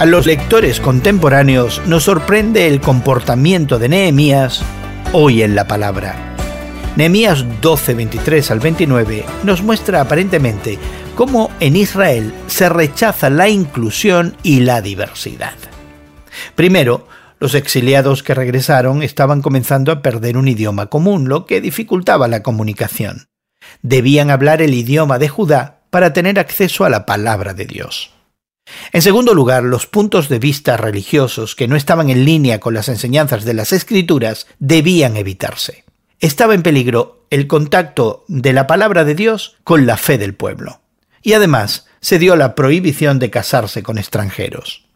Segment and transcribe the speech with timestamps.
[0.00, 4.62] A los lectores contemporáneos nos sorprende el comportamiento de Nehemías
[5.12, 6.36] hoy en la palabra.
[6.96, 10.78] Nehemías 12, 23 al 29 nos muestra aparentemente
[11.14, 15.56] cómo en Israel se rechaza la inclusión y la diversidad.
[16.54, 17.06] Primero,
[17.38, 22.42] los exiliados que regresaron estaban comenzando a perder un idioma común, lo que dificultaba la
[22.42, 23.28] comunicación.
[23.82, 28.14] Debían hablar el idioma de Judá para tener acceso a la palabra de Dios.
[28.92, 32.88] En segundo lugar, los puntos de vista religiosos que no estaban en línea con las
[32.88, 35.84] enseñanzas de las escrituras debían evitarse.
[36.18, 40.80] Estaba en peligro el contacto de la palabra de Dios con la fe del pueblo.
[41.22, 44.86] Y además se dio la prohibición de casarse con extranjeros.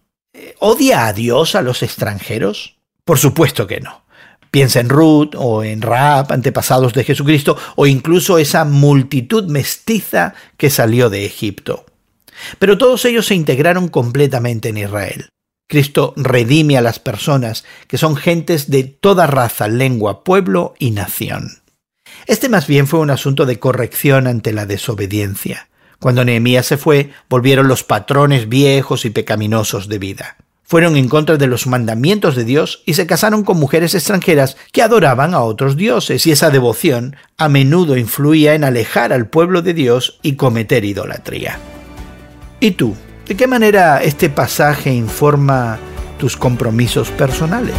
[0.58, 2.76] ¿Odia a Dios a los extranjeros?
[3.04, 4.04] Por supuesto que no.
[4.50, 10.70] Piensa en Ruth o en Raab, antepasados de Jesucristo, o incluso esa multitud mestiza que
[10.70, 11.86] salió de Egipto.
[12.58, 15.28] Pero todos ellos se integraron completamente en Israel.
[15.68, 21.62] Cristo redime a las personas, que son gentes de toda raza, lengua, pueblo y nación.
[22.26, 25.68] Este más bien fue un asunto de corrección ante la desobediencia.
[26.00, 30.36] Cuando Nehemías se fue, volvieron los patrones viejos y pecaminosos de vida.
[30.62, 34.82] Fueron en contra de los mandamientos de Dios y se casaron con mujeres extranjeras que
[34.82, 39.74] adoraban a otros dioses, y esa devoción a menudo influía en alejar al pueblo de
[39.74, 41.58] Dios y cometer idolatría.
[42.64, 42.96] ¿Y tú?
[43.28, 45.78] ¿De qué manera este pasaje informa
[46.18, 47.74] tus compromisos personales?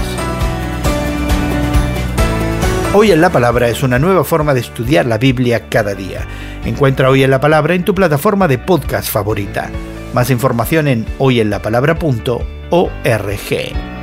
[2.93, 6.27] Hoy en la Palabra es una nueva forma de estudiar la Biblia cada día.
[6.65, 9.71] Encuentra Hoy en la Palabra en tu plataforma de podcast favorita.
[10.13, 13.94] Más información en hoyenlapalabra.org.